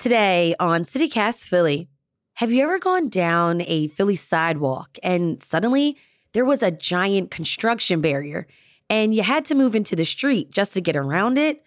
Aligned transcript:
Today 0.00 0.54
on 0.58 0.84
CityCast 0.84 1.44
Philly, 1.44 1.90
have 2.36 2.50
you 2.50 2.62
ever 2.62 2.78
gone 2.78 3.10
down 3.10 3.60
a 3.66 3.88
Philly 3.88 4.16
sidewalk 4.16 4.98
and 5.02 5.42
suddenly 5.42 5.98
there 6.32 6.46
was 6.46 6.62
a 6.62 6.70
giant 6.70 7.30
construction 7.30 8.00
barrier 8.00 8.46
and 8.88 9.14
you 9.14 9.22
had 9.22 9.44
to 9.44 9.54
move 9.54 9.74
into 9.74 9.94
the 9.94 10.06
street 10.06 10.50
just 10.50 10.72
to 10.72 10.80
get 10.80 10.96
around 10.96 11.36
it? 11.36 11.62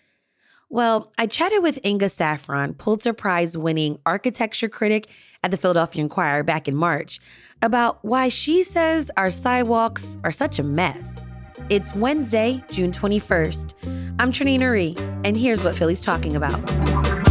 Well, 0.71 1.13
I 1.19 1.27
chatted 1.27 1.61
with 1.61 1.77
Inga 1.85 2.09
Saffron, 2.09 2.73
Pulitzer 2.73 3.13
Prize 3.13 3.55
winning 3.55 3.99
architecture 4.03 4.67
critic 4.67 5.09
at 5.43 5.51
the 5.51 5.57
Philadelphia 5.57 6.01
Inquirer 6.01 6.41
back 6.41 6.67
in 6.67 6.75
March, 6.75 7.19
about 7.61 8.03
why 8.03 8.29
she 8.29 8.63
says 8.63 9.11
our 9.15 9.29
sidewalks 9.29 10.17
are 10.23 10.31
such 10.31 10.57
a 10.57 10.63
mess. 10.63 11.21
It's 11.69 11.93
Wednesday, 11.93 12.63
June 12.71 12.91
21st. 12.91 13.75
I'm 14.17 14.31
Trenae 14.31 14.57
Nuri, 14.57 14.99
and 15.23 15.37
here's 15.37 15.63
what 15.63 15.75
Philly's 15.75 16.01
talking 16.01 16.35
about. 16.35 17.22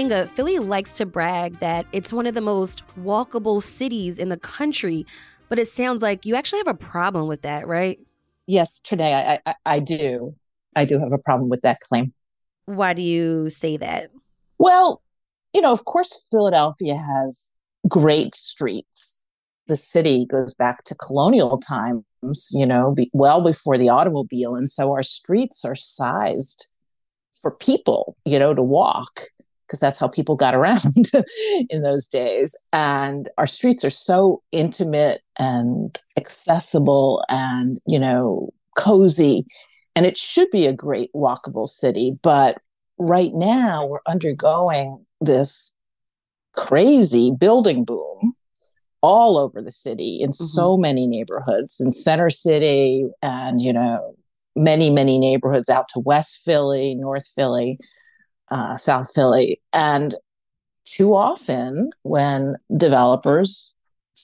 Inga, 0.00 0.28
Philly 0.28 0.58
likes 0.58 0.96
to 0.96 1.04
brag 1.04 1.58
that 1.58 1.84
it's 1.92 2.10
one 2.10 2.26
of 2.26 2.32
the 2.32 2.40
most 2.40 2.82
walkable 2.96 3.62
cities 3.62 4.18
in 4.18 4.30
the 4.30 4.38
country, 4.38 5.04
but 5.50 5.58
it 5.58 5.68
sounds 5.68 6.00
like 6.00 6.24
you 6.24 6.36
actually 6.36 6.60
have 6.60 6.68
a 6.68 6.74
problem 6.74 7.26
with 7.26 7.42
that, 7.42 7.68
right? 7.68 8.00
Yes, 8.46 8.80
today 8.80 9.12
I, 9.12 9.38
I, 9.44 9.54
I 9.66 9.78
do. 9.78 10.34
I 10.74 10.86
do 10.86 10.98
have 10.98 11.12
a 11.12 11.18
problem 11.18 11.50
with 11.50 11.60
that 11.62 11.80
claim. 11.80 12.14
Why 12.64 12.94
do 12.94 13.02
you 13.02 13.50
say 13.50 13.76
that? 13.76 14.08
Well, 14.56 15.02
you 15.52 15.60
know, 15.60 15.70
of 15.70 15.84
course, 15.84 16.26
Philadelphia 16.30 16.96
has 16.96 17.50
great 17.86 18.34
streets. 18.34 19.28
The 19.66 19.76
city 19.76 20.26
goes 20.30 20.54
back 20.54 20.84
to 20.84 20.94
colonial 20.94 21.58
times, 21.58 22.48
you 22.52 22.64
know, 22.64 22.94
be, 22.94 23.10
well 23.12 23.42
before 23.42 23.76
the 23.76 23.90
automobile. 23.90 24.54
And 24.54 24.70
so 24.70 24.92
our 24.92 25.02
streets 25.02 25.62
are 25.62 25.76
sized 25.76 26.68
for 27.42 27.50
people, 27.50 28.16
you 28.24 28.38
know, 28.38 28.54
to 28.54 28.62
walk 28.62 29.24
because 29.70 29.78
that's 29.78 29.98
how 29.98 30.08
people 30.08 30.34
got 30.34 30.54
around 30.56 31.12
in 31.70 31.82
those 31.82 32.06
days. 32.06 32.56
And 32.72 33.28
our 33.38 33.46
streets 33.46 33.84
are 33.84 33.90
so 33.90 34.42
intimate 34.50 35.22
and 35.38 35.98
accessible 36.16 37.24
and, 37.28 37.78
you 37.86 37.98
know, 37.98 38.50
cozy. 38.76 39.46
And 39.94 40.06
it 40.06 40.16
should 40.16 40.50
be 40.50 40.66
a 40.66 40.72
great 40.72 41.10
walkable 41.14 41.68
city. 41.68 42.18
But 42.22 42.58
right 42.98 43.32
now, 43.32 43.86
we're 43.86 44.00
undergoing 44.08 45.06
this 45.20 45.72
crazy 46.56 47.30
building 47.38 47.84
boom 47.84 48.32
all 49.02 49.38
over 49.38 49.62
the 49.62 49.70
city 49.70 50.18
in 50.20 50.30
mm-hmm. 50.30 50.44
so 50.44 50.76
many 50.76 51.06
neighborhoods 51.06 51.78
in 51.78 51.92
center 51.92 52.28
city 52.28 53.06
and 53.22 53.62
you 53.62 53.72
know 53.72 54.14
many 54.56 54.90
many 54.90 55.18
neighborhoods 55.18 55.70
out 55.70 55.88
to 55.88 56.00
west 56.00 56.40
philly 56.44 56.94
north 56.96 57.26
philly 57.34 57.78
uh, 58.50 58.76
South 58.76 59.10
Philly. 59.14 59.60
And 59.72 60.14
too 60.84 61.14
often, 61.14 61.90
when 62.02 62.56
developers 62.76 63.74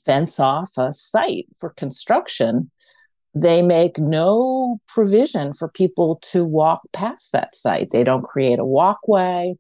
fence 0.05 0.41
off 0.41 0.73
a 0.77 0.93
site 0.93 1.47
for 1.59 1.71
construction, 1.71 2.71
they 3.35 3.61
make 3.61 3.99
no 3.99 4.81
provision 4.89 5.53
for 5.53 5.69
people 5.69 6.19
to 6.33 6.45
walk 6.45 6.81
past 6.93 7.33
that 7.33 7.55
site. 7.55 7.91
They 7.91 8.03
don't 8.03 8.23
create 8.23 8.59
a 8.59 8.65
walkway, 8.65 9.57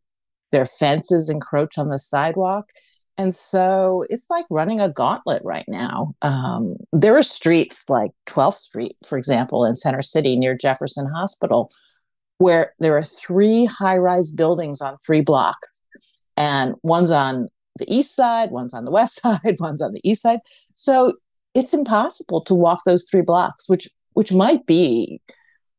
their 0.50 0.66
fences 0.66 1.28
encroach 1.28 1.76
on 1.76 1.88
the 1.90 1.98
sidewalk. 1.98 2.70
And 3.18 3.34
so 3.34 4.04
it's 4.10 4.28
like 4.28 4.44
running 4.50 4.80
a 4.80 4.90
gauntlet 4.90 5.42
right 5.44 5.64
now. 5.68 6.14
Um, 6.22 6.76
there 6.92 7.16
are 7.16 7.22
streets 7.22 7.88
like 7.88 8.10
12th 8.26 8.54
Street, 8.54 8.96
for 9.06 9.16
example, 9.16 9.64
in 9.64 9.76
Center 9.76 10.02
City 10.02 10.36
near 10.36 10.56
Jefferson 10.56 11.06
Hospital, 11.06 11.70
where 12.38 12.74
there 12.78 12.96
are 12.96 13.04
three 13.04 13.64
high 13.64 13.96
rise 13.96 14.30
buildings 14.30 14.80
on 14.80 14.96
three 14.98 15.20
blocks, 15.20 15.82
and 16.36 16.74
one's 16.82 17.10
on 17.10 17.48
the 17.78 17.92
east 17.94 18.14
side, 18.14 18.50
one's 18.50 18.74
on 18.74 18.84
the 18.84 18.90
west 18.90 19.20
side, 19.22 19.56
one's 19.60 19.82
on 19.82 19.92
the 19.92 20.00
east 20.08 20.22
side. 20.22 20.40
So 20.74 21.14
it's 21.54 21.72
impossible 21.72 22.42
to 22.42 22.54
walk 22.54 22.82
those 22.84 23.06
three 23.10 23.22
blocks, 23.22 23.68
which 23.68 23.88
which 24.12 24.32
might 24.32 24.66
be 24.66 25.20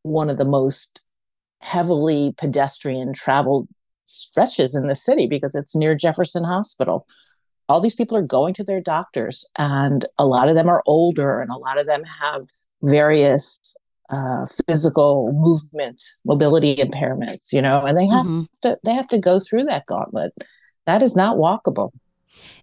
one 0.04 0.30
of 0.30 0.38
the 0.38 0.46
most 0.46 1.02
heavily 1.62 2.36
pedestrian 2.38 3.14
traveled 3.14 3.68
stretches 4.06 4.76
in 4.76 4.88
the 4.88 4.96
city 4.96 5.28
because 5.28 5.56
it's 5.56 5.76
near 5.76 5.96
Jefferson 5.96 6.44
Hospital. 6.44 7.08
All 7.68 7.82
these 7.82 7.96
people 7.96 8.16
are 8.16 8.26
going 8.26 8.54
to 8.56 8.64
their 8.64 8.80
doctors, 8.80 9.46
and 9.58 10.06
a 10.18 10.26
lot 10.26 10.50
of 10.50 10.56
them 10.56 10.70
are 10.70 10.84
older, 10.86 11.42
and 11.42 11.52
a 11.52 11.58
lot 11.58 11.78
of 11.78 11.86
them 11.86 12.04
have 12.22 12.48
various 12.82 13.76
uh, 14.10 14.46
physical 14.68 15.32
movement, 15.34 16.02
mobility 16.26 16.76
impairments, 16.76 17.52
you 17.52 17.62
know, 17.62 17.86
and 17.86 17.98
they 17.98 18.08
have 18.08 18.26
mm-hmm. 18.26 18.44
to 18.62 18.78
they 18.84 18.94
have 18.94 19.08
to 19.10 19.18
go 19.18 19.40
through 19.40 19.66
that 19.66 19.86
gauntlet. 19.86 20.34
That 20.86 21.04
is 21.04 21.16
not 21.16 21.38
walkable. 21.38 21.92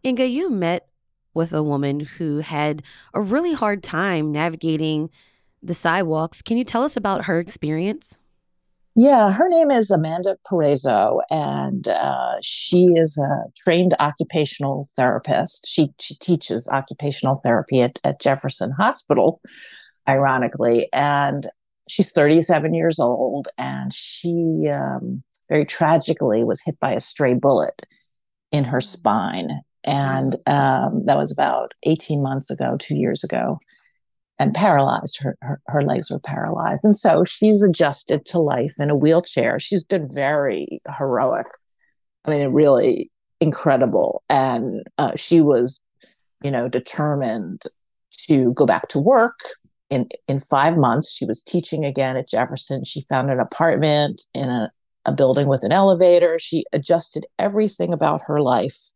Inga, 0.04 0.26
you 0.26 0.50
met 0.50 0.88
with 1.34 1.52
a 1.52 1.62
woman 1.62 2.00
who 2.00 2.38
had 2.38 2.82
a 3.12 3.20
really 3.20 3.52
hard 3.52 3.82
time 3.82 4.32
navigating 4.32 5.10
the 5.62 5.74
sidewalks. 5.74 6.42
Can 6.42 6.56
you 6.56 6.64
tell 6.64 6.84
us 6.84 6.96
about 6.96 7.24
her 7.24 7.38
experience? 7.38 8.18
Yeah, 8.96 9.32
her 9.32 9.48
name 9.48 9.72
is 9.72 9.90
Amanda 9.90 10.36
Perezo, 10.48 11.20
and 11.28 11.88
uh, 11.88 12.34
she 12.40 12.92
is 12.94 13.18
a 13.18 13.44
trained 13.56 13.94
occupational 13.98 14.88
therapist. 14.96 15.66
She 15.66 15.92
she 15.98 16.14
teaches 16.14 16.68
occupational 16.68 17.40
therapy 17.42 17.82
at, 17.82 17.98
at 18.04 18.20
Jefferson 18.20 18.70
Hospital, 18.70 19.40
ironically. 20.08 20.88
And 20.92 21.48
she's 21.88 22.12
37 22.12 22.74
years 22.74 22.98
old, 22.98 23.48
and 23.58 23.92
she 23.92 24.68
um, 24.72 25.22
very 25.48 25.64
tragically 25.64 26.44
was 26.44 26.62
hit 26.62 26.78
by 26.80 26.92
a 26.92 27.00
stray 27.00 27.34
bullet 27.34 27.82
in 28.52 28.64
her 28.64 28.80
spine. 28.80 29.60
And 29.84 30.36
um, 30.46 31.04
that 31.06 31.18
was 31.18 31.32
about 31.32 31.72
18 31.82 32.22
months 32.22 32.50
ago, 32.50 32.76
two 32.78 32.96
years 32.96 33.22
ago, 33.22 33.58
and 34.38 34.54
paralyzed. 34.54 35.18
Her, 35.20 35.36
her, 35.42 35.60
her 35.66 35.82
legs 35.82 36.10
were 36.10 36.20
paralyzed. 36.20 36.80
And 36.84 36.96
so 36.96 37.24
she's 37.24 37.62
adjusted 37.62 38.24
to 38.26 38.38
life 38.38 38.74
in 38.78 38.90
a 38.90 38.96
wheelchair. 38.96 39.60
She's 39.60 39.84
been 39.84 40.10
very 40.10 40.80
heroic. 40.98 41.46
I 42.24 42.30
mean, 42.30 42.48
really 42.48 43.10
incredible. 43.40 44.22
And 44.30 44.84
uh, 44.96 45.12
she 45.16 45.42
was, 45.42 45.80
you 46.42 46.50
know, 46.50 46.68
determined 46.68 47.62
to 48.26 48.54
go 48.54 48.64
back 48.64 48.88
to 48.88 48.98
work 48.98 49.38
in 49.90 50.06
in 50.28 50.40
five 50.40 50.76
months 50.76 51.12
she 51.12 51.24
was 51.24 51.42
teaching 51.42 51.84
again 51.84 52.16
at 52.16 52.28
jefferson. 52.28 52.84
She 52.84 53.02
found 53.08 53.30
an 53.30 53.40
apartment 53.40 54.22
in 54.34 54.48
a, 54.48 54.70
a 55.04 55.12
building 55.12 55.48
with 55.48 55.62
an 55.62 55.72
elevator. 55.72 56.38
She 56.38 56.64
adjusted 56.72 57.26
everything 57.38 57.92
about 57.92 58.22
her 58.26 58.40
life 58.40 58.90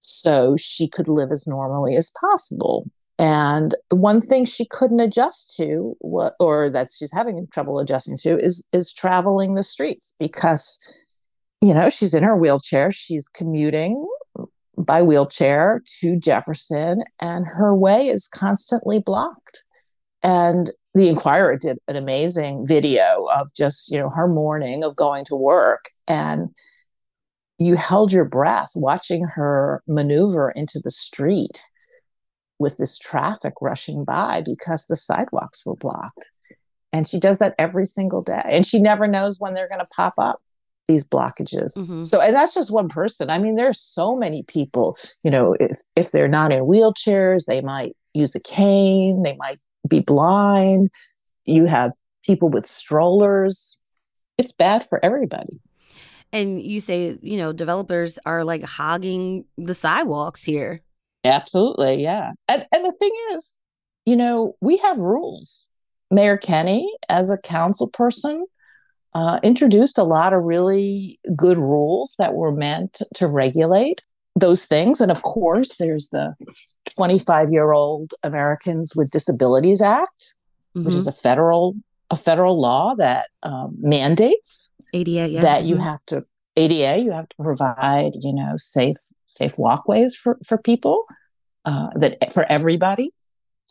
so 0.00 0.56
she 0.56 0.88
could 0.88 1.08
live 1.08 1.32
as 1.32 1.46
normally 1.46 1.96
as 1.96 2.10
possible. 2.20 2.86
And 3.18 3.74
the 3.90 3.96
one 3.96 4.20
thing 4.20 4.44
she 4.44 4.66
couldn't 4.66 5.00
adjust 5.00 5.54
to 5.56 5.96
or 6.00 6.68
that 6.70 6.88
she's 6.90 7.12
having 7.12 7.46
trouble 7.52 7.78
adjusting 7.78 8.18
to 8.18 8.38
is 8.38 8.66
is 8.72 8.92
traveling 8.92 9.54
the 9.54 9.62
streets 9.62 10.14
because 10.18 10.78
you 11.62 11.72
know 11.72 11.90
she's 11.90 12.14
in 12.14 12.24
her 12.24 12.36
wheelchair. 12.36 12.90
She's 12.90 13.28
commuting 13.28 14.04
by 14.76 15.02
wheelchair 15.02 15.82
to 16.00 16.18
Jefferson 16.18 17.04
and 17.20 17.46
her 17.46 17.74
way 17.74 18.08
is 18.08 18.26
constantly 18.26 18.98
blocked 18.98 19.64
and 20.24 20.72
the 20.94 21.08
Inquirer 21.08 21.56
did 21.56 21.78
an 21.86 21.96
amazing 21.96 22.66
video 22.66 23.26
of 23.34 23.52
just, 23.54 23.92
you 23.92 23.98
know, 23.98 24.08
her 24.08 24.26
morning 24.26 24.82
of 24.82 24.96
going 24.96 25.24
to 25.26 25.36
work. 25.36 25.90
And 26.08 26.48
you 27.58 27.76
held 27.76 28.12
your 28.12 28.24
breath 28.24 28.70
watching 28.74 29.24
her 29.26 29.82
maneuver 29.86 30.50
into 30.50 30.80
the 30.80 30.90
street 30.90 31.62
with 32.58 32.78
this 32.78 32.98
traffic 32.98 33.54
rushing 33.60 34.04
by 34.04 34.42
because 34.44 34.86
the 34.86 34.96
sidewalks 34.96 35.66
were 35.66 35.76
blocked. 35.76 36.30
And 36.92 37.06
she 37.06 37.18
does 37.20 37.40
that 37.40 37.54
every 37.58 37.86
single 37.86 38.22
day. 38.22 38.42
And 38.44 38.66
she 38.66 38.80
never 38.80 39.06
knows 39.06 39.38
when 39.38 39.54
they're 39.54 39.68
going 39.68 39.80
to 39.80 39.86
pop 39.86 40.14
up 40.16 40.38
these 40.86 41.04
blockages. 41.04 41.76
Mm-hmm. 41.76 42.04
So 42.04 42.20
and 42.20 42.34
that's 42.34 42.54
just 42.54 42.70
one 42.70 42.88
person. 42.88 43.30
I 43.30 43.38
mean 43.38 43.56
there's 43.56 43.80
so 43.80 44.14
many 44.14 44.42
people, 44.42 44.96
you 45.22 45.30
know, 45.30 45.56
if 45.58 45.80
if 45.96 46.12
they're 46.12 46.28
not 46.28 46.52
in 46.52 46.64
wheelchairs, 46.64 47.46
they 47.46 47.60
might 47.60 47.96
use 48.12 48.34
a 48.34 48.40
cane, 48.40 49.22
they 49.22 49.36
might 49.36 49.58
be 49.88 50.00
blind. 50.06 50.90
You 51.44 51.66
have 51.66 51.92
people 52.24 52.48
with 52.48 52.66
strollers. 52.66 53.78
It's 54.38 54.52
bad 54.52 54.84
for 54.84 55.04
everybody. 55.04 55.60
And 56.32 56.60
you 56.60 56.80
say, 56.80 57.16
you 57.22 57.36
know, 57.36 57.52
developers 57.52 58.18
are 58.26 58.44
like 58.44 58.64
hogging 58.64 59.44
the 59.56 59.74
sidewalks 59.74 60.42
here. 60.42 60.82
Absolutely, 61.24 62.02
yeah. 62.02 62.32
And 62.48 62.66
and 62.74 62.84
the 62.84 62.92
thing 62.92 63.12
is, 63.32 63.62
you 64.04 64.16
know, 64.16 64.56
we 64.60 64.76
have 64.78 64.98
rules. 64.98 65.68
Mayor 66.10 66.36
Kenney, 66.36 66.92
as 67.08 67.30
a 67.30 67.38
council 67.38 67.88
person, 67.88 68.44
uh, 69.14 69.38
introduced 69.42 69.96
a 69.96 70.04
lot 70.04 70.32
of 70.32 70.42
really 70.42 71.18
good 71.36 71.58
rules 71.58 72.14
that 72.18 72.34
were 72.34 72.52
meant 72.52 73.00
to 73.14 73.26
regulate 73.26 74.02
those 74.34 74.66
things. 74.66 75.00
And 75.00 75.10
of 75.10 75.22
course, 75.22 75.76
there's 75.76 76.08
the 76.08 76.34
25 76.96 77.50
year 77.50 77.72
old 77.72 78.14
Americans 78.22 78.94
with 78.94 79.10
Disabilities 79.10 79.80
Act, 79.80 80.34
mm-hmm. 80.76 80.84
which 80.84 80.94
is 80.94 81.02
mm-hmm. 81.02 81.10
a 81.10 81.12
federal 81.12 81.74
a 82.10 82.16
federal 82.16 82.60
law 82.60 82.94
that 82.96 83.26
um, 83.42 83.74
mandates 83.80 84.70
ADA 84.92 85.28
yeah. 85.28 85.40
that 85.40 85.60
mm-hmm. 85.60 85.68
you 85.68 85.76
have 85.78 86.04
to 86.06 86.22
ADA 86.56 86.98
you 87.02 87.10
have 87.10 87.28
to 87.28 87.36
provide 87.42 88.12
you 88.20 88.32
know 88.32 88.54
safe 88.56 88.98
safe 89.26 89.58
walkways 89.58 90.14
for 90.14 90.38
for 90.44 90.58
people 90.58 91.04
uh, 91.64 91.88
that 91.96 92.32
for 92.32 92.44
everybody. 92.50 93.10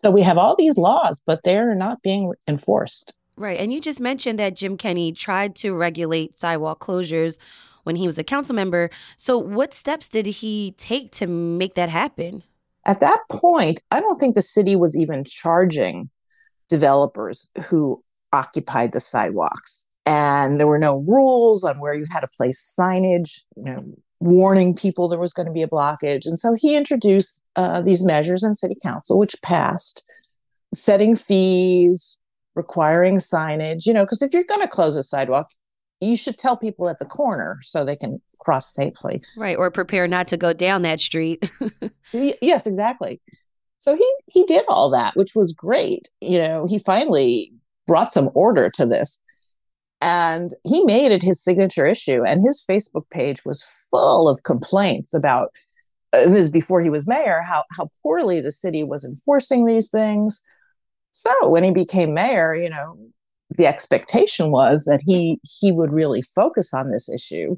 So 0.02 0.12
we 0.12 0.22
have 0.24 0.38
all 0.38 0.56
these 0.58 0.78
laws, 0.78 1.22
but 1.26 1.42
they're 1.44 1.76
not 1.76 2.02
being 2.02 2.34
enforced. 2.50 3.14
Right, 3.36 3.58
and 3.58 3.74
you 3.74 3.80
just 3.80 4.00
mentioned 4.00 4.38
that 4.40 4.56
Jim 4.56 4.78
Kenney 4.78 5.12
tried 5.12 5.56
to 5.58 5.74
regulate 5.74 6.36
sidewalk 6.36 6.80
closures 6.80 7.38
when 7.84 7.96
he 7.96 8.06
was 8.06 8.18
a 8.18 8.24
council 8.24 8.56
member. 8.56 8.90
So, 9.18 9.38
what 9.38 9.74
steps 9.74 10.10
did 10.10 10.26
he 10.26 10.74
take 10.78 11.12
to 11.14 11.28
make 11.28 11.76
that 11.76 11.90
happen? 11.90 12.44
At 12.86 13.00
that 13.00 13.20
point, 13.30 13.82
I 13.92 14.02
don't 14.02 14.16
think 14.16 14.36
the 14.36 14.42
city 14.42 14.76
was 14.76 14.98
even 14.98 15.24
charging 15.24 16.10
developers 16.70 17.48
who 17.68 18.04
occupied 18.34 18.92
the 18.92 19.00
sidewalks. 19.00 19.88
And 20.06 20.60
there 20.60 20.68
were 20.68 20.80
no 20.80 20.98
rules 21.08 21.64
on 21.64 21.80
where 21.80 21.94
you 21.94 22.06
had 22.12 22.22
to 22.22 22.28
place 22.36 22.76
signage, 22.78 23.42
you 23.56 23.72
know, 23.72 23.86
warning 24.20 24.74
people 24.74 25.08
there 25.08 25.20
was 25.20 25.34
going 25.34 25.46
to 25.46 25.52
be 25.52 25.62
a 25.62 25.68
blockage. 25.68 26.26
And 26.26 26.38
so 26.38 26.56
he 26.58 26.76
introduced 26.76 27.44
uh, 27.56 27.82
these 27.82 28.04
measures 28.04 28.44
in 28.44 28.56
city 28.56 28.76
council, 28.82 29.18
which 29.18 29.36
passed, 29.42 30.06
setting 30.74 31.16
fees, 31.16 32.18
requiring 32.56 33.18
signage, 33.18 33.86
you 33.86 33.94
know, 33.94 34.04
because 34.04 34.22
if 34.22 34.34
you're 34.34 34.44
going 34.44 34.62
to 34.62 34.68
close 34.68 34.98
a 34.98 35.04
sidewalk, 35.04 35.48
you 36.04 36.18
should 36.18 36.38
tell 36.38 36.58
people 36.58 36.90
at 36.90 37.00
the 37.00 37.06
corner 37.06 37.60
so 37.64 37.84
they 37.84 37.96
can 37.96 38.22
cross 38.40 38.74
safely. 38.74 39.22
Right. 39.38 39.58
Or 39.58 39.72
prepare 39.72 40.08
not 40.08 40.28
to 40.30 40.38
go 40.38 40.54
down 40.54 40.82
that 40.84 41.00
street. 41.00 41.50
yes, 42.12 42.68
exactly. 42.68 43.22
So 43.80 43.96
he 43.96 44.16
he 44.28 44.46
did 44.46 44.64
all 44.68 44.90
that, 44.92 45.16
which 45.16 45.36
was 45.36 45.52
great. 45.52 46.10
You 46.22 46.40
know, 46.40 46.66
he 46.68 46.80
finally 46.80 47.52
brought 47.88 48.14
some 48.14 48.30
order 48.34 48.70
to 48.72 48.86
this. 48.86 49.20
And 50.02 50.52
he 50.66 50.84
made 50.84 51.12
it 51.12 51.24
his 51.24 51.42
signature 51.42 51.86
issue. 51.86 52.24
And 52.26 52.46
his 52.46 52.64
Facebook 52.70 53.10
page 53.10 53.46
was 53.46 53.64
full 53.90 54.28
of 54.28 54.44
complaints 54.44 55.14
about 55.14 55.52
uh, 56.12 56.30
this 56.30 56.50
before 56.50 56.82
he 56.82 56.90
was 56.90 57.08
mayor, 57.08 57.42
how 57.42 57.64
how 57.72 57.90
poorly 58.02 58.42
the 58.42 58.52
city 58.52 58.84
was 58.84 59.04
enforcing 59.04 59.66
these 59.66 59.90
things. 59.90 60.42
So 61.14 61.32
when 61.50 61.64
he 61.64 61.72
became 61.72 62.14
mayor, 62.14 62.56
you 62.56 62.70
know, 62.70 62.98
the 63.58 63.68
expectation 63.68 64.52
was 64.52 64.86
that 64.86 65.02
he 65.06 65.40
he 65.44 65.72
would 65.72 65.92
really 65.92 66.22
focus 66.22 66.74
on 66.74 66.92
this 66.92 67.10
issue. 67.10 67.58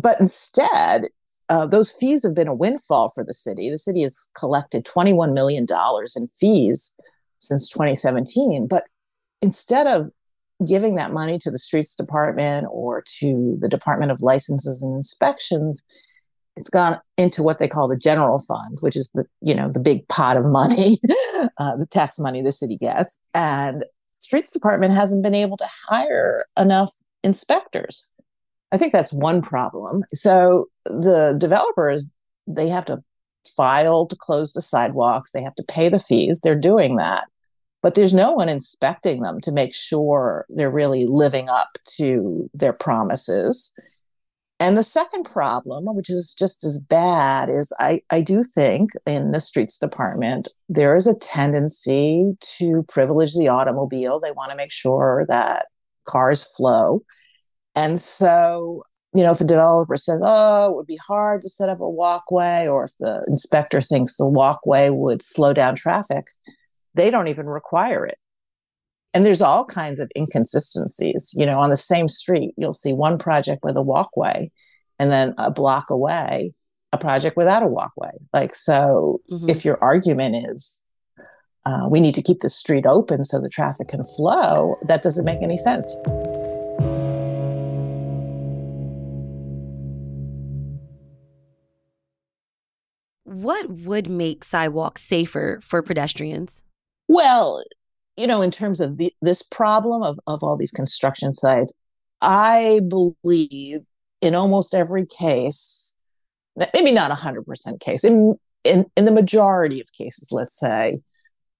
But 0.00 0.20
instead 0.20 1.04
uh, 1.50 1.66
those 1.66 1.90
fees 1.90 2.22
have 2.24 2.34
been 2.34 2.48
a 2.48 2.54
windfall 2.54 3.08
for 3.08 3.24
the 3.24 3.32
city. 3.32 3.70
The 3.70 3.78
city 3.78 4.02
has 4.02 4.28
collected 4.36 4.84
21 4.84 5.32
million 5.32 5.64
dollars 5.64 6.14
in 6.16 6.28
fees 6.28 6.94
since 7.40 7.68
2017 7.68 8.66
but 8.66 8.82
instead 9.42 9.86
of 9.86 10.10
giving 10.66 10.96
that 10.96 11.12
money 11.12 11.38
to 11.38 11.52
the 11.52 11.58
streets 11.58 11.94
department 11.94 12.66
or 12.68 13.04
to 13.06 13.56
the 13.60 13.68
department 13.68 14.10
of 14.10 14.20
licenses 14.20 14.82
and 14.82 14.96
inspections 14.96 15.80
it's 16.56 16.68
gone 16.68 16.98
into 17.16 17.44
what 17.44 17.60
they 17.60 17.68
call 17.68 17.86
the 17.86 17.96
general 17.96 18.40
fund 18.40 18.78
which 18.80 18.96
is 18.96 19.08
the 19.14 19.24
you 19.40 19.54
know 19.54 19.70
the 19.70 19.78
big 19.78 20.06
pot 20.08 20.36
of 20.36 20.44
money 20.44 20.98
uh, 21.58 21.76
the 21.76 21.86
tax 21.86 22.18
money 22.18 22.42
the 22.42 22.52
city 22.52 22.76
gets. 22.76 23.18
And 23.34 23.84
streets 24.18 24.50
department 24.50 24.94
hasn't 24.94 25.22
been 25.22 25.34
able 25.34 25.56
to 25.56 25.68
hire 25.88 26.44
enough 26.58 26.92
inspectors. 27.24 28.10
I 28.72 28.78
think 28.78 28.92
that's 28.92 29.12
one 29.12 29.42
problem. 29.42 30.04
So 30.14 30.66
the 30.84 31.34
developers, 31.38 32.10
they 32.46 32.68
have 32.68 32.84
to 32.86 33.02
file 33.56 34.06
to 34.06 34.16
close 34.16 34.52
the 34.52 34.62
sidewalks, 34.62 35.32
they 35.32 35.42
have 35.42 35.54
to 35.54 35.62
pay 35.62 35.88
the 35.88 35.98
fees. 35.98 36.40
They're 36.40 36.58
doing 36.58 36.96
that. 36.96 37.24
But 37.80 37.94
there's 37.94 38.12
no 38.12 38.32
one 38.32 38.48
inspecting 38.48 39.22
them 39.22 39.40
to 39.42 39.52
make 39.52 39.74
sure 39.74 40.46
they're 40.48 40.70
really 40.70 41.06
living 41.06 41.48
up 41.48 41.78
to 41.96 42.50
their 42.52 42.72
promises. 42.72 43.72
And 44.60 44.76
the 44.76 44.82
second 44.82 45.24
problem, 45.24 45.84
which 45.94 46.10
is 46.10 46.34
just 46.34 46.64
as 46.64 46.80
bad, 46.80 47.48
is 47.48 47.72
I, 47.78 48.02
I 48.10 48.20
do 48.20 48.42
think 48.42 48.90
in 49.06 49.30
the 49.30 49.40
streets 49.40 49.78
department, 49.78 50.48
there 50.68 50.96
is 50.96 51.06
a 51.06 51.16
tendency 51.18 52.36
to 52.58 52.84
privilege 52.88 53.34
the 53.34 53.48
automobile. 53.48 54.18
They 54.18 54.32
want 54.32 54.50
to 54.50 54.56
make 54.56 54.72
sure 54.72 55.26
that 55.28 55.66
cars 56.06 56.42
flow. 56.42 57.02
And 57.76 58.00
so, 58.00 58.82
you 59.14 59.22
know, 59.22 59.30
if 59.30 59.40
a 59.40 59.44
developer 59.44 59.96
says, 59.96 60.20
oh, 60.24 60.72
it 60.72 60.74
would 60.74 60.86
be 60.86 60.98
hard 61.06 61.42
to 61.42 61.48
set 61.48 61.68
up 61.68 61.80
a 61.80 61.88
walkway, 61.88 62.66
or 62.66 62.84
if 62.84 62.90
the 62.98 63.24
inspector 63.28 63.80
thinks 63.80 64.16
the 64.16 64.26
walkway 64.26 64.90
would 64.90 65.22
slow 65.22 65.52
down 65.52 65.76
traffic, 65.76 66.26
they 66.94 67.10
don't 67.12 67.28
even 67.28 67.46
require 67.46 68.04
it 68.04 68.18
and 69.14 69.24
there's 69.24 69.42
all 69.42 69.64
kinds 69.64 70.00
of 70.00 70.10
inconsistencies. 70.16 71.32
You 71.36 71.46
know 71.46 71.58
on 71.58 71.70
the 71.70 71.76
same 71.76 72.08
street 72.08 72.54
you'll 72.56 72.72
see 72.72 72.92
one 72.92 73.18
project 73.18 73.62
with 73.62 73.76
a 73.76 73.82
walkway 73.82 74.50
and 74.98 75.10
then 75.10 75.34
a 75.38 75.50
block 75.50 75.90
away 75.90 76.52
a 76.92 76.98
project 76.98 77.36
without 77.36 77.62
a 77.62 77.68
walkway. 77.68 78.12
Like 78.32 78.54
so 78.54 79.20
mm-hmm. 79.30 79.48
if 79.48 79.64
your 79.64 79.82
argument 79.82 80.50
is 80.50 80.82
uh, 81.66 81.86
we 81.90 82.00
need 82.00 82.14
to 82.14 82.22
keep 82.22 82.40
the 82.40 82.48
street 82.48 82.86
open 82.86 83.24
so 83.24 83.40
the 83.40 83.48
traffic 83.48 83.88
can 83.88 84.02
flow 84.02 84.76
that 84.86 85.02
doesn't 85.02 85.24
make 85.24 85.42
any 85.42 85.58
sense. 85.58 85.94
What 93.24 93.70
would 93.70 94.08
make 94.08 94.44
sidewalks 94.44 95.02
safer 95.02 95.60
for 95.62 95.82
pedestrians? 95.82 96.62
Well 97.06 97.62
you 98.18 98.26
know, 98.26 98.42
in 98.42 98.50
terms 98.50 98.80
of 98.80 98.98
the, 98.98 99.12
this 99.22 99.42
problem 99.44 100.02
of, 100.02 100.18
of 100.26 100.42
all 100.42 100.56
these 100.56 100.72
construction 100.72 101.32
sites, 101.32 101.72
I 102.20 102.80
believe 102.88 103.80
in 104.20 104.34
almost 104.34 104.74
every 104.74 105.06
case, 105.06 105.94
maybe 106.74 106.90
not 106.90 107.12
a 107.12 107.14
hundred 107.14 107.46
percent 107.46 107.80
case, 107.80 108.04
in, 108.04 108.34
in 108.64 108.86
in 108.96 109.04
the 109.04 109.12
majority 109.12 109.80
of 109.80 109.92
cases, 109.92 110.32
let's 110.32 110.58
say, 110.58 110.98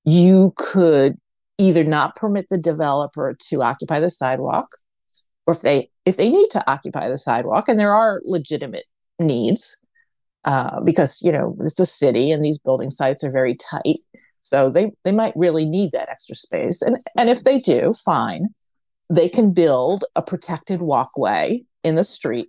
you 0.05 0.52
could 0.56 1.14
either 1.58 1.84
not 1.84 2.16
permit 2.16 2.46
the 2.50 2.58
developer 2.58 3.37
to 3.50 3.62
occupy 3.62 4.00
the 4.00 4.11
sidewalk, 4.11 4.66
or 5.46 5.54
if 5.54 5.61
they 5.61 5.88
if 6.04 6.16
they 6.16 6.28
need 6.28 6.49
to 6.50 6.70
occupy 6.70 7.08
the 7.08 7.19
sidewalk, 7.19 7.69
and 7.69 7.78
there 7.78 7.94
are 7.94 8.20
legitimate 8.25 8.87
needs, 9.20 9.81
uh, 10.44 10.81
because 10.81 11.22
you 11.22 11.31
know 11.31 11.56
it's 11.61 11.78
a 11.78 11.87
city 11.87 12.32
and 12.32 12.44
these 12.44 12.58
building 12.58 12.90
sites 12.90 13.22
are 13.22 13.31
very 13.31 13.54
tight 13.54 14.00
so 14.48 14.70
they, 14.70 14.92
they 15.04 15.12
might 15.12 15.34
really 15.36 15.66
need 15.66 15.92
that 15.92 16.08
extra 16.08 16.34
space. 16.34 16.80
And, 16.80 16.96
and 17.18 17.28
if 17.28 17.44
they 17.44 17.61
do, 17.61 17.92
fine. 18.04 18.49
They 19.11 19.28
can 19.28 19.52
build 19.52 20.04
a 20.16 20.23
protected 20.23 20.80
walkway 20.80 21.64
in 21.84 21.96
the 21.96 22.04
street. 22.04 22.49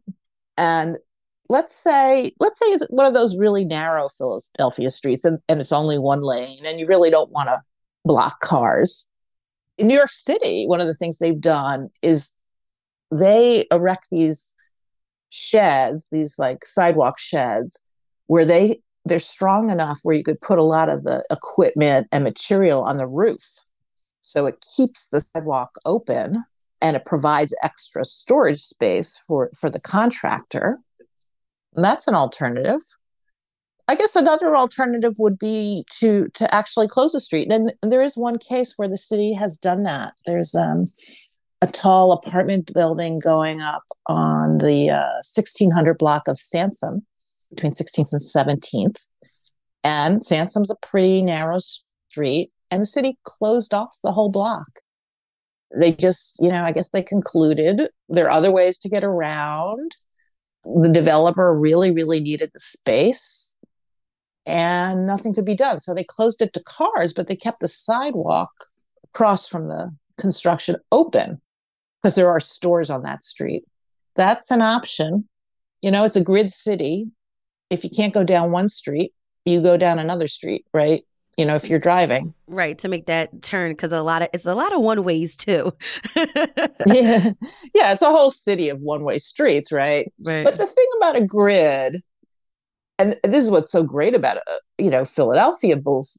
And 0.58 0.98
let's 1.50 1.76
say, 1.76 2.32
let's 2.40 2.58
say 2.58 2.68
it's 2.68 2.86
one 2.90 3.06
of 3.06 3.14
those 3.14 3.38
really 3.38 3.66
narrow 3.66 4.08
Philadelphia 4.08 4.90
streets 4.90 5.26
and, 5.26 5.40
and 5.50 5.60
it's 5.60 5.74
only 5.74 5.98
one 5.98 6.22
lane 6.22 6.66
and 6.66 6.80
you 6.80 6.88
really 6.88 7.10
don't 7.10 7.32
want 7.32 7.48
to 7.48 7.62
block 8.06 8.40
cars. 8.40 9.10
In 9.78 9.88
New 9.88 9.96
York 9.96 10.14
City, 10.14 10.66
one 10.68 10.80
of 10.80 10.88
the 10.88 10.96
things 10.96 11.18
they've 11.18 11.40
done 11.40 11.90
is 12.02 12.32
they 13.12 13.66
erect 13.72 14.08
these 14.10 14.56
sheds, 15.30 16.08
these 16.12 16.40
like 16.40 16.66
sidewalk 16.66 17.20
sheds, 17.20 17.78
where 18.28 18.46
they 18.46 18.80
they're 19.10 19.20
strong 19.20 19.70
enough 19.70 20.00
where 20.04 20.16
you 20.16 20.24
could 20.24 20.40
put 20.40 20.60
a 20.60 20.64
lot 20.64 20.90
of 20.90 21.04
the 21.04 21.26
equipment 21.32 22.08
and 22.12 22.24
material 22.24 22.82
on 22.84 22.98
the 22.98 23.08
roof. 23.08 23.44
So 24.22 24.46
it 24.46 24.64
keeps 24.76 25.10
the 25.10 25.22
sidewalk 25.22 25.72
open 25.86 26.46
and 26.82 26.96
it 26.96 27.06
provides 27.06 27.54
extra 27.64 28.06
storage 28.06 28.60
space 28.60 29.18
for, 29.18 29.50
for 29.60 29.70
the 29.70 29.80
contractor. 29.80 30.80
And 31.76 31.84
that's 31.84 32.08
an 32.08 32.16
alternative. 32.16 32.82
I 33.88 33.96
guess 33.96 34.16
another 34.16 34.56
alternative 34.56 35.14
would 35.18 35.40
be 35.40 35.84
to 35.98 36.30
to 36.36 36.54
actually 36.54 36.88
close 36.88 37.12
the 37.12 37.20
street. 37.20 37.52
And, 37.52 37.74
and 37.82 37.92
there 37.92 38.04
is 38.04 38.16
one 38.16 38.38
case 38.38 38.74
where 38.78 38.88
the 38.88 38.98
city 38.98 39.34
has 39.34 39.58
done 39.58 39.82
that. 39.84 40.14
There's 40.28 40.54
um, 40.54 40.92
a 41.62 41.68
tall 41.68 42.12
apartment 42.12 42.72
building 42.72 43.18
going 43.18 43.62
up 43.62 43.84
on 44.06 44.60
the 44.60 44.92
uh, 44.92 45.22
1600 45.36 45.98
block 45.98 46.28
of 46.28 46.38
Sansom 46.38 47.06
between 47.54 47.72
16th 47.72 48.14
and 48.14 48.22
17th. 48.22 49.00
And 49.84 50.22
Sansom's 50.22 50.72
a 50.72 50.76
pretty 50.82 51.22
narrow 51.22 51.60
street, 51.60 52.50
and 52.70 52.82
the 52.82 52.86
city 52.86 53.18
closed 53.24 53.74
off 53.74 53.96
the 54.04 54.12
whole 54.12 54.30
block. 54.30 54.68
They 55.76 55.92
just, 55.92 56.40
you 56.42 56.50
know, 56.50 56.64
I 56.64 56.72
guess 56.72 56.90
they 56.90 57.04
concluded 57.04 57.90
there 58.10 58.26
are 58.26 58.32
other 58.32 58.52
ways 58.52 58.78
to 58.80 58.90
get 58.90 59.04
around. 59.04 59.96
The 60.66 60.90
developer 60.90 61.58
really, 61.58 61.92
really 61.92 62.20
needed 62.20 62.50
the 62.54 62.60
space 62.60 63.56
and 64.50 65.06
nothing 65.06 65.34
could 65.34 65.46
be 65.46 65.56
done. 65.56 65.80
So 65.80 65.94
they 65.94 66.04
closed 66.04 66.42
it 66.42 66.54
to 66.54 66.64
cars, 66.64 67.14
but 67.14 67.28
they 67.28 67.36
kept 67.36 67.60
the 67.60 67.68
sidewalk 67.68 68.50
across 69.14 69.48
from 69.48 69.68
the 69.68 69.96
construction 70.18 70.76
open 70.92 71.40
because 72.02 72.16
there 72.16 72.30
are 72.30 72.40
stores 72.40 72.90
on 72.90 73.04
that 73.04 73.24
street. 73.24 73.64
That's 74.16 74.50
an 74.50 74.62
option. 74.62 75.30
You 75.82 75.92
know, 75.92 76.04
it's 76.04 76.16
a 76.16 76.24
grid 76.24 76.50
city 76.50 77.10
if 77.70 77.84
you 77.84 77.90
can't 77.90 78.14
go 78.14 78.24
down 78.24 78.52
one 78.52 78.70
street, 78.70 79.14
you 79.46 79.62
go 79.62 79.78
down 79.78 80.00
another 80.00 80.28
street, 80.28 80.66
right? 80.74 81.04
You 81.38 81.46
know, 81.46 81.56
if 81.56 81.70
you're 81.70 81.80
driving. 81.80 82.34
Right, 82.48 82.78
to 82.80 82.90
make 82.90 83.06
that 83.06 83.42
turn 83.42 83.72
because 83.72 83.92
a 83.92 84.02
lot 84.02 84.22
of 84.22 84.30
it's 84.34 84.46
a 84.46 84.56
lot 84.56 84.74
of 84.74 84.82
one 84.82 85.04
ways 85.04 85.36
too. 85.36 85.74
yeah. 86.16 87.32
Yeah, 87.76 87.94
it's 87.94 88.02
a 88.02 88.12
whole 88.12 88.32
city 88.32 88.68
of 88.70 88.82
one-way 88.82 89.20
streets, 89.20 89.72
right? 89.72 90.12
Right. 90.26 90.44
But 90.44 90.58
the 90.58 90.66
thing 90.66 90.88
about 90.98 91.16
a 91.16 91.22
grid 91.22 92.02
and 93.00 93.18
this 93.24 93.46
is 93.46 93.50
what's 93.50 93.72
so 93.72 93.82
great 93.82 94.14
about 94.14 94.38
uh, 94.38 94.58
you 94.78 94.92
know 94.92 95.04
Philadelphia 95.04 95.78
both 95.78 96.10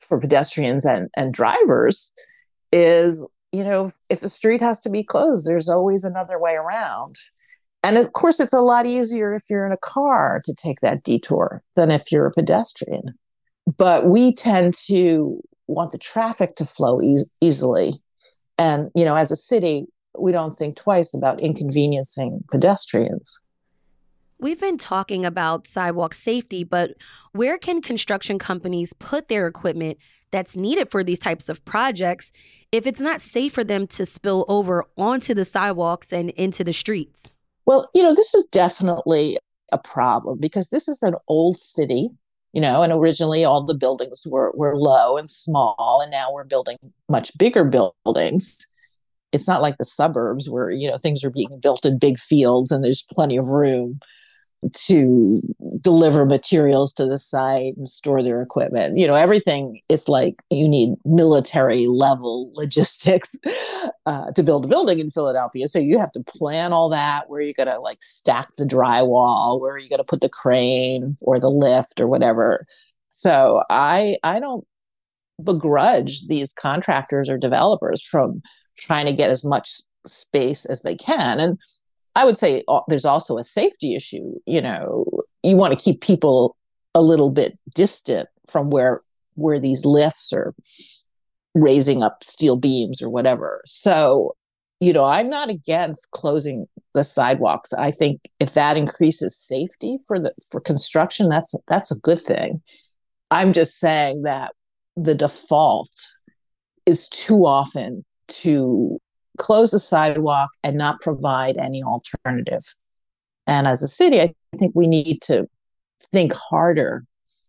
for 0.00 0.20
pedestrians 0.20 0.84
and 0.84 1.08
and 1.16 1.32
drivers 1.32 2.12
is 2.72 3.26
you 3.52 3.64
know 3.64 3.90
if 4.10 4.22
a 4.22 4.28
street 4.28 4.60
has 4.60 4.80
to 4.80 4.90
be 4.90 5.02
closed 5.02 5.46
there's 5.46 5.68
always 5.68 6.04
another 6.04 6.38
way 6.38 6.54
around 6.54 7.16
and 7.84 7.98
of 7.98 8.14
course, 8.14 8.40
it's 8.40 8.54
a 8.54 8.62
lot 8.62 8.86
easier 8.86 9.34
if 9.34 9.44
you're 9.50 9.66
in 9.66 9.72
a 9.72 9.76
car 9.76 10.40
to 10.46 10.54
take 10.54 10.80
that 10.80 11.02
detour 11.02 11.62
than 11.76 11.90
if 11.90 12.10
you're 12.10 12.26
a 12.26 12.30
pedestrian. 12.30 13.12
But 13.76 14.06
we 14.06 14.34
tend 14.34 14.72
to 14.86 15.38
want 15.66 15.92
the 15.92 15.98
traffic 15.98 16.56
to 16.56 16.64
flow 16.64 17.02
e- 17.02 17.18
easily. 17.42 18.00
And, 18.56 18.90
you 18.94 19.04
know, 19.04 19.14
as 19.14 19.30
a 19.30 19.36
city, 19.36 19.86
we 20.18 20.32
don't 20.32 20.52
think 20.52 20.76
twice 20.76 21.12
about 21.12 21.40
inconveniencing 21.40 22.44
pedestrians. 22.50 23.38
We've 24.38 24.60
been 24.60 24.78
talking 24.78 25.26
about 25.26 25.66
sidewalk 25.66 26.14
safety, 26.14 26.64
but 26.64 26.92
where 27.32 27.58
can 27.58 27.82
construction 27.82 28.38
companies 28.38 28.94
put 28.94 29.28
their 29.28 29.46
equipment 29.46 29.98
that's 30.30 30.56
needed 30.56 30.90
for 30.90 31.04
these 31.04 31.18
types 31.18 31.50
of 31.50 31.64
projects 31.66 32.32
if 32.72 32.86
it's 32.86 33.00
not 33.00 33.20
safe 33.20 33.52
for 33.52 33.64
them 33.64 33.86
to 33.88 34.06
spill 34.06 34.46
over 34.48 34.86
onto 34.96 35.34
the 35.34 35.44
sidewalks 35.44 36.14
and 36.14 36.30
into 36.30 36.64
the 36.64 36.72
streets? 36.72 37.34
Well, 37.66 37.88
you 37.94 38.02
know, 38.02 38.14
this 38.14 38.34
is 38.34 38.44
definitely 38.46 39.38
a 39.72 39.78
problem 39.78 40.38
because 40.38 40.68
this 40.68 40.88
is 40.88 41.02
an 41.02 41.14
old 41.28 41.56
city, 41.56 42.10
you 42.52 42.60
know, 42.60 42.82
and 42.82 42.92
originally 42.92 43.44
all 43.44 43.64
the 43.64 43.74
buildings 43.74 44.22
were 44.26 44.52
were 44.54 44.76
low 44.76 45.16
and 45.16 45.28
small, 45.28 46.00
and 46.02 46.10
now 46.10 46.32
we're 46.32 46.44
building 46.44 46.76
much 47.08 47.36
bigger 47.38 47.64
buildings. 47.64 48.58
It's 49.32 49.48
not 49.48 49.62
like 49.62 49.78
the 49.78 49.84
suburbs 49.84 50.48
where, 50.48 50.70
you 50.70 50.88
know, 50.88 50.96
things 50.96 51.24
are 51.24 51.30
being 51.30 51.58
built 51.60 51.84
in 51.84 51.98
big 51.98 52.18
fields 52.18 52.70
and 52.70 52.84
there's 52.84 53.02
plenty 53.02 53.36
of 53.36 53.48
room 53.48 53.98
to 54.72 55.30
deliver 55.80 56.24
materials 56.24 56.92
to 56.94 57.06
the 57.06 57.18
site 57.18 57.76
and 57.76 57.88
store 57.88 58.22
their 58.22 58.40
equipment. 58.42 58.98
You 58.98 59.06
know, 59.06 59.14
everything 59.14 59.80
is 59.88 60.08
like 60.08 60.36
you 60.50 60.68
need 60.68 60.94
military 61.04 61.86
level 61.86 62.50
logistics 62.54 63.36
uh, 64.06 64.30
to 64.32 64.42
build 64.42 64.64
a 64.64 64.68
building 64.68 64.98
in 64.98 65.10
Philadelphia. 65.10 65.68
So 65.68 65.78
you 65.78 65.98
have 65.98 66.12
to 66.12 66.22
plan 66.24 66.72
all 66.72 66.88
that 66.90 67.28
where 67.28 67.40
you're 67.40 67.54
going 67.54 67.68
to 67.68 67.80
like 67.80 68.02
stack 68.02 68.48
the 68.56 68.64
drywall, 68.64 69.60
where 69.60 69.76
you're 69.76 69.88
going 69.88 69.98
to 69.98 70.04
put 70.04 70.20
the 70.20 70.28
crane 70.28 71.16
or 71.20 71.38
the 71.38 71.50
lift 71.50 72.00
or 72.00 72.06
whatever. 72.06 72.66
So 73.10 73.62
I 73.70 74.18
I 74.22 74.40
don't 74.40 74.66
begrudge 75.42 76.26
these 76.26 76.52
contractors 76.52 77.28
or 77.28 77.38
developers 77.38 78.02
from 78.02 78.42
trying 78.76 79.06
to 79.06 79.12
get 79.12 79.30
as 79.30 79.44
much 79.44 79.80
space 80.06 80.64
as 80.64 80.82
they 80.82 80.94
can 80.94 81.40
and 81.40 81.58
I 82.16 82.24
would 82.24 82.38
say 82.38 82.64
uh, 82.68 82.80
there's 82.88 83.04
also 83.04 83.38
a 83.38 83.44
safety 83.44 83.94
issue. 83.94 84.34
You 84.46 84.62
know, 84.62 85.06
you 85.42 85.56
want 85.56 85.78
to 85.78 85.82
keep 85.82 86.00
people 86.00 86.56
a 86.94 87.02
little 87.02 87.30
bit 87.30 87.58
distant 87.74 88.28
from 88.48 88.70
where 88.70 89.02
where 89.34 89.58
these 89.58 89.84
lifts 89.84 90.32
are 90.32 90.54
raising 91.54 92.02
up 92.02 92.22
steel 92.22 92.56
beams 92.56 93.02
or 93.02 93.08
whatever. 93.08 93.62
So, 93.66 94.36
you 94.80 94.92
know, 94.92 95.04
I'm 95.04 95.28
not 95.28 95.48
against 95.48 96.10
closing 96.12 96.66
the 96.94 97.04
sidewalks. 97.04 97.72
I 97.72 97.90
think 97.90 98.20
if 98.40 98.54
that 98.54 98.76
increases 98.76 99.36
safety 99.36 99.98
for 100.06 100.18
the 100.18 100.32
for 100.50 100.60
construction, 100.60 101.28
that's 101.28 101.54
that's 101.68 101.90
a 101.90 101.98
good 101.98 102.20
thing. 102.20 102.62
I'm 103.30 103.52
just 103.52 103.78
saying 103.78 104.22
that 104.22 104.52
the 104.96 105.14
default 105.14 105.90
is 106.86 107.08
too 107.08 107.46
often 107.46 108.04
to 108.28 109.00
close 109.38 109.70
the 109.70 109.78
sidewalk 109.78 110.50
and 110.62 110.76
not 110.76 111.00
provide 111.00 111.56
any 111.56 111.82
alternative. 111.82 112.74
And 113.46 113.66
as 113.66 113.82
a 113.82 113.88
city, 113.88 114.20
I 114.20 114.34
think 114.56 114.72
we 114.74 114.86
need 114.86 115.20
to 115.22 115.48
think 116.00 116.32
harder 116.32 117.04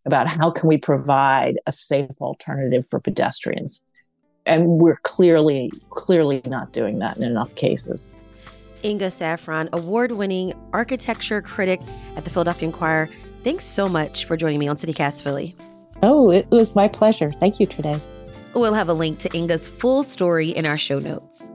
about 0.05 0.27
how 0.27 0.51
can 0.51 0.67
we 0.67 0.77
provide 0.77 1.57
a 1.65 1.71
safe 1.71 2.21
alternative 2.21 2.85
for 2.85 2.99
pedestrians. 2.99 3.85
And 4.45 4.67
we're 4.67 4.97
clearly, 4.97 5.71
clearly 5.89 6.41
not 6.45 6.73
doing 6.73 6.99
that 6.99 7.17
in 7.17 7.23
enough 7.23 7.55
cases. 7.55 8.15
Inga 8.83 9.09
Saffron, 9.09 9.69
award 9.73 10.11
winning 10.11 10.53
architecture 10.73 11.41
critic 11.41 11.81
at 12.15 12.23
the 12.23 12.29
Philadelphia 12.29 12.67
Inquirer. 12.67 13.09
Thanks 13.43 13.65
so 13.65 13.89
much 13.89 14.25
for 14.25 14.37
joining 14.37 14.59
me 14.59 14.67
on 14.67 14.75
CityCast 14.75 15.23
Philly. 15.23 15.55
Oh, 16.03 16.29
it 16.29 16.47
was 16.51 16.75
my 16.75 16.87
pleasure. 16.87 17.31
Thank 17.39 17.59
you, 17.59 17.65
Trenae. 17.65 17.99
We'll 18.53 18.73
have 18.73 18.89
a 18.89 18.93
link 18.93 19.19
to 19.19 19.33
Inga's 19.33 19.67
full 19.67 20.03
story 20.03 20.49
in 20.49 20.65
our 20.65 20.77
show 20.77 20.99
notes. 20.99 21.51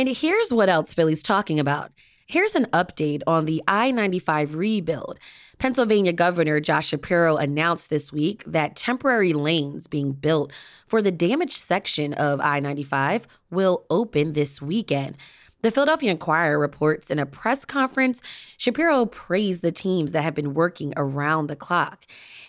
And 0.00 0.08
here's 0.08 0.50
what 0.50 0.70
else 0.70 0.94
Philly's 0.94 1.22
talking 1.22 1.60
about. 1.60 1.92
Here's 2.26 2.54
an 2.54 2.64
update 2.72 3.20
on 3.26 3.44
the 3.44 3.62
I 3.68 3.90
95 3.90 4.54
rebuild. 4.54 5.18
Pennsylvania 5.58 6.14
Governor 6.14 6.58
Josh 6.58 6.86
Shapiro 6.86 7.36
announced 7.36 7.90
this 7.90 8.10
week 8.10 8.42
that 8.46 8.76
temporary 8.76 9.34
lanes 9.34 9.86
being 9.86 10.12
built 10.12 10.52
for 10.86 11.02
the 11.02 11.12
damaged 11.12 11.58
section 11.58 12.14
of 12.14 12.40
I 12.40 12.60
95 12.60 13.28
will 13.50 13.84
open 13.90 14.32
this 14.32 14.62
weekend. 14.62 15.18
The 15.62 15.70
Philadelphia 15.70 16.12
Inquirer 16.12 16.58
reports 16.58 17.10
in 17.10 17.18
a 17.18 17.26
press 17.26 17.66
conference, 17.66 18.22
Shapiro 18.56 19.04
praised 19.04 19.60
the 19.60 19.70
teams 19.70 20.12
that 20.12 20.24
have 20.24 20.34
been 20.34 20.54
working 20.54 20.94
around 20.96 21.48
the 21.48 21.56
clock. 21.56 22.06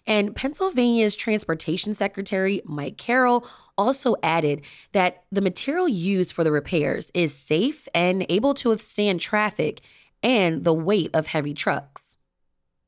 And 0.07 0.33
Pennsylvania's 0.33 1.15
Transportation 1.15 1.93
Secretary 1.93 2.61
Mike 2.63 2.97
Carroll 2.97 3.45
also 3.77 4.15
added 4.23 4.61
that 4.93 5.23
the 5.29 5.41
material 5.41 5.89
used 5.89 6.31
for 6.31 6.45
the 6.45 6.53
repairs 6.53 7.11
is 7.13 7.33
safe 7.33 7.87
and 7.93 8.25
able 8.29 8.53
to 8.53 8.69
withstand 8.69 9.19
traffic 9.19 9.81
and 10.23 10.63
the 10.63 10.73
weight 10.73 11.11
of 11.13 11.27
heavy 11.27 11.53
trucks. 11.53 12.10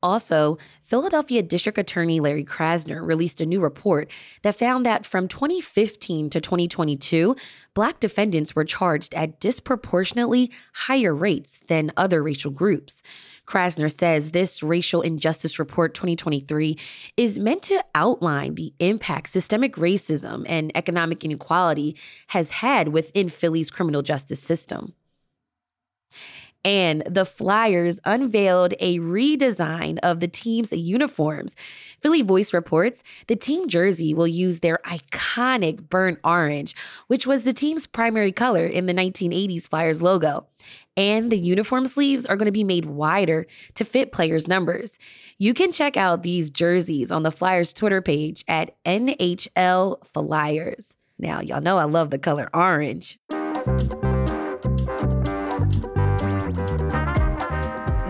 Also, 0.04 0.58
Philadelphia 0.82 1.42
District 1.42 1.78
Attorney 1.78 2.20
Larry 2.20 2.44
Krasner 2.44 3.02
released 3.02 3.40
a 3.40 3.46
new 3.46 3.58
report 3.58 4.10
that 4.42 4.54
found 4.54 4.84
that 4.84 5.06
from 5.06 5.28
2015 5.28 6.28
to 6.28 6.42
2022, 6.42 7.34
Black 7.72 8.00
defendants 8.00 8.54
were 8.54 8.66
charged 8.66 9.14
at 9.14 9.40
disproportionately 9.40 10.50
higher 10.74 11.14
rates 11.14 11.56
than 11.68 11.90
other 11.96 12.22
racial 12.22 12.50
groups. 12.50 13.02
Krasner 13.46 13.90
says 13.90 14.32
this 14.32 14.62
Racial 14.62 15.00
Injustice 15.00 15.58
Report 15.58 15.94
2023 15.94 16.78
is 17.16 17.38
meant 17.38 17.62
to 17.62 17.82
outline 17.94 18.56
the 18.56 18.74
impact 18.80 19.30
systemic 19.30 19.76
racism 19.76 20.44
and 20.46 20.70
economic 20.74 21.24
inequality 21.24 21.96
has 22.26 22.50
had 22.50 22.88
within 22.88 23.30
Philly's 23.30 23.70
criminal 23.70 24.02
justice 24.02 24.42
system 24.42 24.92
and 26.64 27.02
the 27.06 27.26
Flyers 27.26 28.00
unveiled 28.04 28.74
a 28.80 28.98
redesign 29.00 29.98
of 30.02 30.20
the 30.20 30.28
team's 30.28 30.72
uniforms. 30.72 31.54
Philly 32.00 32.22
Voice 32.22 32.52
reports 32.52 33.02
the 33.26 33.36
team 33.36 33.68
jersey 33.68 34.14
will 34.14 34.26
use 34.26 34.60
their 34.60 34.78
iconic 34.86 35.88
burnt 35.88 36.18
orange, 36.24 36.74
which 37.06 37.26
was 37.26 37.42
the 37.42 37.52
team's 37.52 37.86
primary 37.86 38.32
color 38.32 38.66
in 38.66 38.86
the 38.86 38.94
1980s 38.94 39.68
Flyers 39.68 40.00
logo. 40.00 40.46
And 40.96 41.30
the 41.30 41.38
uniform 41.38 41.86
sleeves 41.86 42.24
are 42.24 42.36
going 42.36 42.46
to 42.46 42.52
be 42.52 42.64
made 42.64 42.86
wider 42.86 43.46
to 43.74 43.84
fit 43.84 44.12
players' 44.12 44.46
numbers. 44.46 44.98
You 45.38 45.52
can 45.52 45.72
check 45.72 45.96
out 45.96 46.22
these 46.22 46.50
jerseys 46.50 47.10
on 47.10 47.24
the 47.24 47.32
Flyers 47.32 47.74
Twitter 47.74 48.00
page 48.00 48.44
at 48.46 48.76
NHL 48.84 50.06
Flyers. 50.12 50.96
Now, 51.18 51.40
y'all 51.40 51.60
know 51.60 51.78
I 51.78 51.84
love 51.84 52.10
the 52.10 52.18
color 52.18 52.48
orange. 52.54 53.18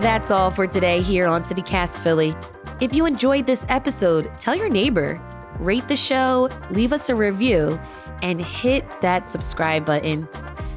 That's 0.05 0.29
all 0.29 0.51
for 0.51 0.67
today 0.67 1.01
here 1.01 1.25
on 1.25 1.43
CityCast 1.43 1.97
Philly. 2.03 2.35
If 2.79 2.93
you 2.93 3.07
enjoyed 3.07 3.47
this 3.47 3.65
episode, 3.69 4.29
tell 4.37 4.53
your 4.53 4.69
neighbor, 4.69 5.19
rate 5.57 5.87
the 5.87 5.95
show, 5.95 6.47
leave 6.69 6.93
us 6.93 7.09
a 7.09 7.15
review, 7.15 7.79
and 8.21 8.39
hit 8.39 8.85
that 9.01 9.27
subscribe 9.27 9.83
button. 9.83 10.29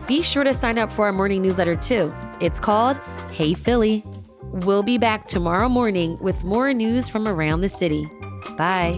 Be 0.06 0.22
sure 0.22 0.44
to 0.44 0.54
sign 0.54 0.78
up 0.78 0.90
for 0.90 1.04
our 1.04 1.12
morning 1.12 1.42
newsletter 1.42 1.74
too. 1.74 2.10
It's 2.40 2.58
called 2.58 2.96
Hey 3.30 3.52
Philly. 3.52 4.02
We'll 4.44 4.82
be 4.82 4.96
back 4.96 5.28
tomorrow 5.28 5.68
morning 5.68 6.16
with 6.22 6.42
more 6.42 6.72
news 6.72 7.10
from 7.10 7.28
around 7.28 7.60
the 7.60 7.68
city. 7.68 8.10
Bye. 8.56 8.94